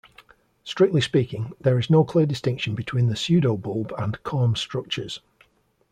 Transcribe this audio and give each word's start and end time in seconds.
Strictly 0.63 0.99
speaking, 0.99 1.53
there 1.61 1.77
is 1.77 1.91
no 1.91 2.03
clear 2.03 2.25
distinction 2.25 2.73
between 2.73 3.05
the 3.05 3.13
pseduobulb 3.13 3.91
and 4.03 4.17
corm 4.23 4.57
structures. 4.57 5.19